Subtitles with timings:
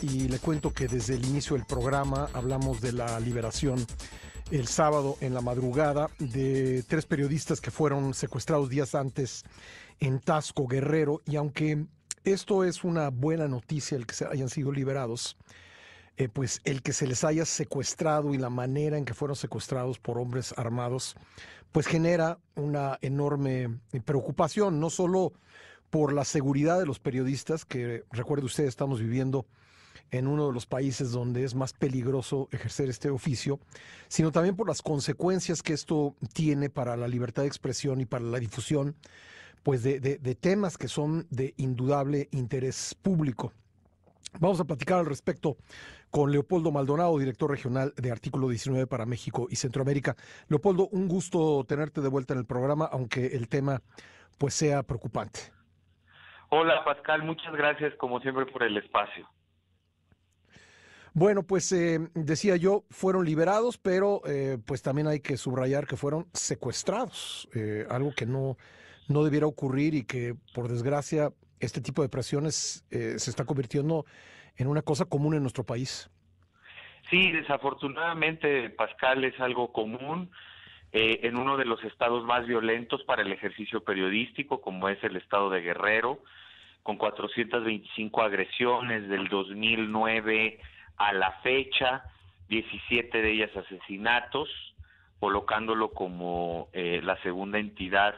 [0.00, 3.84] y le cuento que desde el inicio del programa hablamos de la liberación
[4.50, 9.44] el sábado en la madrugada de tres periodistas que fueron secuestrados días antes
[10.00, 11.20] en Tasco Guerrero.
[11.26, 11.84] Y aunque
[12.24, 15.36] esto es una buena noticia el que se hayan sido liberados,
[16.16, 19.98] eh, pues el que se les haya secuestrado y la manera en que fueron secuestrados
[19.98, 21.14] por hombres armados,
[21.72, 25.34] pues genera una enorme preocupación, no solo
[25.90, 29.46] por la seguridad de los periodistas, que recuerde usted, estamos viviendo
[30.10, 33.60] en uno de los países donde es más peligroso ejercer este oficio,
[34.08, 38.24] sino también por las consecuencias que esto tiene para la libertad de expresión y para
[38.24, 38.96] la difusión
[39.62, 40.00] pues de,
[40.40, 43.52] temas que son de indudable interés público.
[44.40, 45.56] Vamos a platicar al respecto
[46.10, 50.16] con Leopoldo Maldonado, director regional de Artículo 19 para México y Centroamérica.
[50.48, 53.82] Leopoldo, un gusto tenerte de vuelta en el programa, aunque el tema
[54.38, 55.57] pues sea preocupante.
[56.50, 59.28] Hola Pascal, muchas gracias como siempre por el espacio.
[61.12, 65.96] Bueno, pues eh, decía yo, fueron liberados, pero eh, pues también hay que subrayar que
[65.96, 68.56] fueron secuestrados, eh, algo que no,
[69.08, 74.04] no debiera ocurrir y que por desgracia este tipo de presiones se está convirtiendo
[74.56, 76.08] en una cosa común en nuestro país.
[77.10, 80.30] Sí, desafortunadamente, Pascal, es algo común
[80.92, 85.50] en uno de los estados más violentos para el ejercicio periodístico, como es el estado
[85.50, 86.20] de Guerrero,
[86.82, 90.58] con 425 agresiones del 2009
[90.96, 92.04] a la fecha,
[92.48, 94.48] 17 de ellas asesinatos,
[95.20, 98.14] colocándolo como eh, la segunda entidad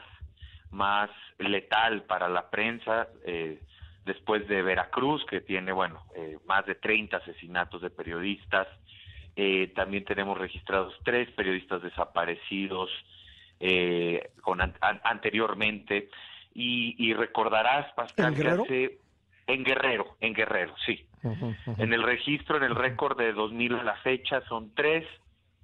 [0.69, 3.61] más letal para la prensa, eh,
[4.05, 8.67] después de Veracruz, que tiene, bueno, eh, más de 30 asesinatos de periodistas.
[9.75, 12.89] También tenemos registrados tres periodistas desaparecidos
[14.41, 14.59] con
[15.03, 16.09] anteriormente.
[16.53, 18.97] Y, recordarás, Pascal, que hace
[19.47, 21.05] en Guerrero, en Guerrero, sí.
[21.77, 25.05] En el registro, en el récord de 2000 a la fecha, son tres.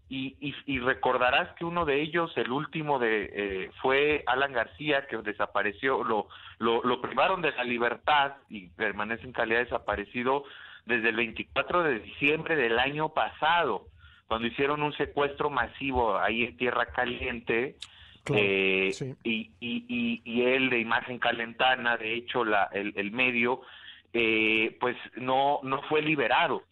[0.09, 5.17] Y, y, recordarás que uno de ellos, el último de eh, fue Alan García, que
[5.17, 6.29] desapareció, lo,
[6.59, 10.45] lo, lo privaron de la libertad y permanece en calidad desaparecido
[10.87, 13.87] desde el 24 de diciembre del año pasado,
[14.27, 17.75] cuando hicieron un secuestro masivo ahí en Tierra Caliente,
[18.33, 18.91] eh,
[19.23, 23.61] y, y, y, él de imagen calentana, de hecho la, el, el medio,
[24.13, 26.63] eh, pues no, no fue liberado.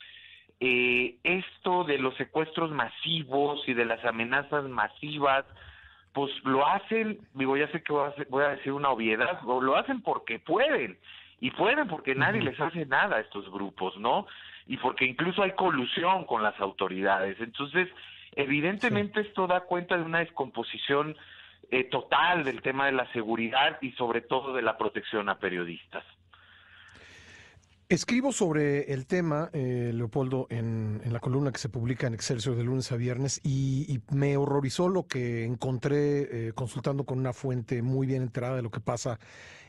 [0.59, 5.45] Eh, esto de los secuestros masivos y de las amenazas masivas,
[6.13, 9.75] pues lo hacen, digo, ya sé que voy a, voy a decir una obviedad, lo
[9.75, 10.97] hacen porque pueden,
[11.39, 14.27] y pueden porque nadie les hace nada a estos grupos, ¿no?
[14.67, 17.39] Y porque incluso hay colusión con las autoridades.
[17.39, 17.89] Entonces,
[18.35, 21.15] evidentemente esto da cuenta de una descomposición
[21.71, 26.03] eh, total del tema de la seguridad y sobre todo de la protección a periodistas.
[27.87, 32.63] Escribo sobre el tema, eh, Leopoldo, en, la columna que se publica en Excelsior de
[32.63, 38.07] lunes a viernes y, me horrorizó lo que encontré eh, consultando con una fuente muy
[38.07, 39.19] bien enterada de lo que pasa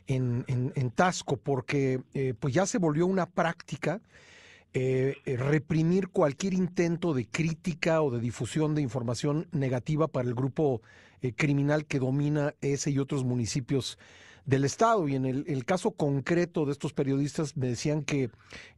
[0.07, 2.01] en, en, Tasco, porque
[2.39, 4.01] pues ya se volvió una práctica
[5.25, 10.81] reprimir cualquier intento de crítica o de difusión de información negativa para el grupo
[11.21, 13.97] eh, criminal que domina ese y otros municipios
[14.47, 15.07] del Estado.
[15.07, 18.31] Y en el, caso concreto de estos periodistas me decían que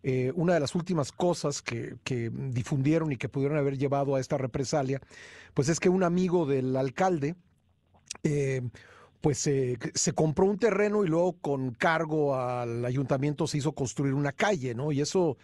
[0.03, 1.95] eh, una de las últimas cosas que,
[2.33, 4.99] difundieron y que pudieron haber llevado a esta represalia,
[5.53, 7.35] pues es que un amigo del alcalde,
[8.23, 8.61] eh,
[9.21, 14.31] pues se compró un terreno y luego con cargo al ayuntamiento se hizo construir una
[14.31, 14.93] calle, ¿no?
[14.93, 15.37] Y eso,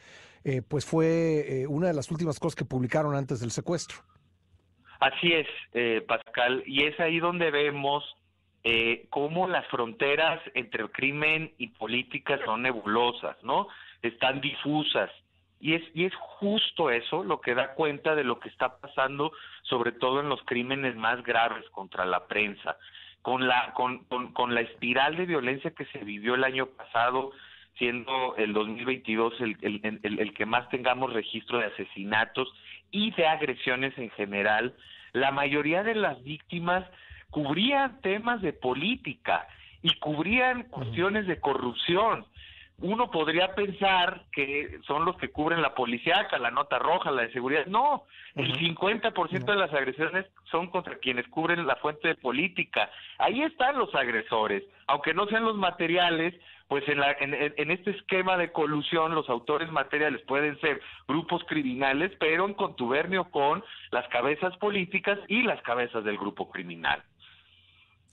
[0.70, 3.98] pues fue una de las últimas cosas que publicaron antes del secuestro.
[5.00, 8.04] Así es, eh, Pascal, y es ahí donde vemos
[8.68, 13.68] eh, cómo las fronteras entre el crimen y política son nebulosas, ¿no?
[14.02, 15.12] Están difusas.
[15.60, 19.32] Y es, y es justo eso lo que da cuenta de lo que está pasando,
[19.62, 22.78] sobre todo en los crímenes más graves contra la prensa.
[23.22, 24.00] Con la, con,
[24.34, 27.34] con, la espiral de violencia que se vivió el año pasado,
[27.78, 32.52] siendo el 2022 el, el, el, el que más tengamos registro de asesinatos
[32.90, 34.74] y de agresiones en general,
[35.14, 36.84] la mayoría de las víctimas
[37.36, 39.46] cubrían temas de política
[39.82, 42.26] y cubrían cuestiones de corrupción.
[42.78, 47.34] Uno podría pensar que son los que cubren la policíaca, la nota roja, la de
[47.34, 47.66] seguridad.
[47.66, 48.04] No,
[48.36, 52.90] el 50% de las agresiones son contra quienes cubren la fuente de política.
[53.18, 56.36] Ahí están los agresores, aunque no sean los materiales,
[56.70, 62.14] pues en, la, en, este esquema de colusión los autores materiales pueden ser grupos criminales,
[62.18, 63.62] pero en contubernio con
[63.92, 67.04] las cabezas políticas y las cabezas del grupo criminal.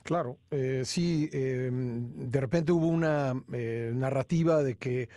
[0.05, 5.09] Claro, eh, sí, em, de repente hubo una eh, narrativa de que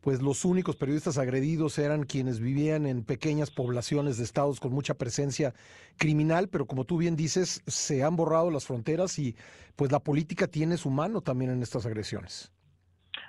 [0.00, 4.94] pues los únicos periodistas agredidos eran quienes vivían en pequeñas poblaciones de estados con mucha
[4.94, 5.52] presencia
[5.98, 9.36] criminal, pero como tú bien dices, se han borrado las fronteras y
[9.76, 12.50] pues la política tiene su mano también en estas agresiones.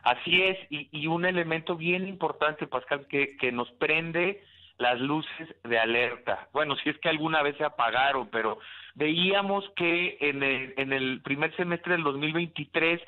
[0.03, 4.41] Así es, y, un elemento bien importante, Pascal, que, que nos prende
[4.81, 6.47] las luces de alerta.
[6.53, 8.57] Bueno, si es que alguna vez se apagaron, pero
[8.95, 12.99] veíamos que en el, en el primer semestre del 2023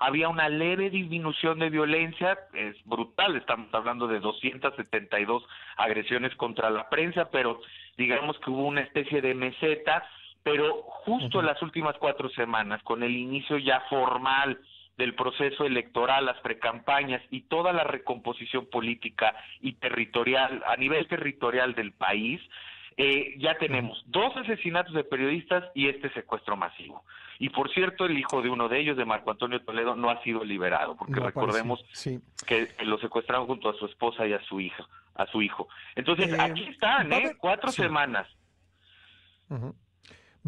[0.00, 5.44] había una leve disminución de violencia, es brutal, estamos hablando de 272
[5.76, 7.60] agresiones contra la prensa, pero
[7.96, 10.08] digamos que hubo una especie de meseta,
[10.42, 14.58] pero justo en las últimas cuatro semanas, con el inicio ya formal
[15.00, 21.74] del proceso electoral, las precampañas y toda la recomposición política y territorial, a nivel territorial
[21.74, 22.40] del país,
[22.96, 27.02] eh, ya tenemos dos asesinatos de periodistas y este secuestro masivo.
[27.38, 30.22] Y por cierto, el hijo de uno de ellos, de Marco Antonio Toledo, no ha
[30.22, 31.82] sido liberado, porque recordemos
[32.46, 35.66] que lo secuestraron junto a su esposa y a su hija, a su hijo.
[35.96, 37.32] Entonces, eh, aquí están, ¿eh?
[37.38, 38.28] Cuatro semanas.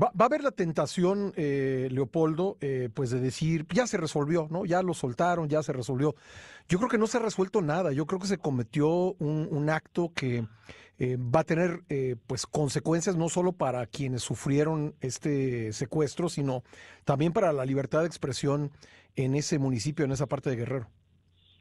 [0.01, 4.65] Va, a haber la tentación, eh, Leopoldo, eh, pues de decir, ya se resolvió, ¿no?
[4.65, 6.15] Ya lo soltaron, ya se resolvió.
[6.67, 7.93] Yo creo que no se ha resuelto nada.
[7.93, 10.45] Yo creo que se cometió un, acto que
[10.99, 11.81] eh, va a tener,
[12.27, 16.63] pues, consecuencias no solo para quienes sufrieron este secuestro, sino
[17.05, 18.71] también para la libertad de expresión
[19.15, 20.87] en ese municipio, en esa parte de Guerrero.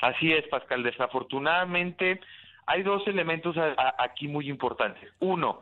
[0.01, 0.83] Así es, Pascal.
[0.83, 2.21] Desafortunadamente,
[2.65, 3.57] hay dos elementos
[3.97, 5.11] aquí muy importantes.
[5.19, 5.59] Uno,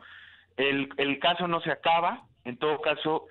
[0.56, 3.26] el, el caso no se acaba, en todo caso,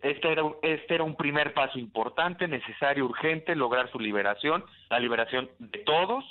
[0.00, 5.50] este era, este era un primer paso importante, necesario, urgente, lograr su liberación, la liberación
[5.58, 6.24] de todos.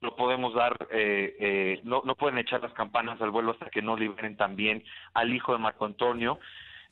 [0.00, 3.82] No podemos dar, eh, eh, no, no pueden echar las campanas al vuelo hasta que
[3.82, 4.82] no liberen también
[5.14, 6.40] al hijo de Marco Antonio.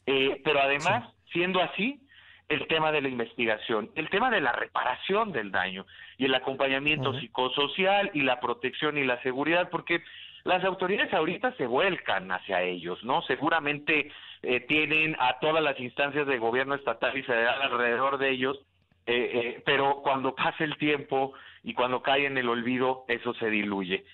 [0.06, 2.00] Eh, pero además, siendo así,
[2.48, 5.86] el tema de la investigación, el tema de la reparación del daño
[6.18, 10.02] y el acompañamiento psicosocial y la protección y la seguridad, porque
[10.50, 13.22] las autoridades ahorita se vuelcan hacia ellos, ¿no?
[13.22, 14.10] Seguramente
[14.42, 18.58] eh, tienen a todas las instancias de gobierno estatal y federal alrededor de ellos,
[19.06, 23.48] eh, eh, pero cuando pasa el tiempo y cuando cae en el olvido, eso se
[23.48, 24.04] diluye.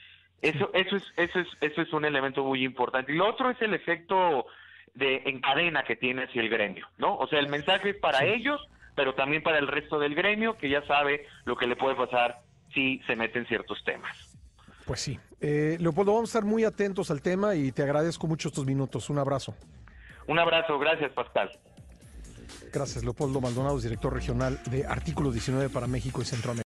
[0.43, 3.13] Eso, eso, es, eso, es, eso es un elemento muy importante.
[3.13, 4.47] Y lo otro es el efecto
[4.93, 7.17] de en cadena que tiene hacia el gremio, ¿no?
[7.17, 8.61] O sea, el mensaje es para ellos,
[8.95, 12.41] pero también para el resto del gremio que ya sabe lo que le puede pasar
[12.75, 14.36] si se meten ciertos temas.
[14.87, 15.19] Pues sí.
[15.41, 19.11] Eh, Leopoldo, vamos a estar muy atentos al tema y te agradezco mucho estos minutos.
[19.11, 19.55] Un abrazo.
[20.27, 21.51] Un abrazo, gracias Pascal.
[22.73, 26.63] Gracias, Leopoldo Maldonado, director regional de Artículo 19 para México y Centroamérica.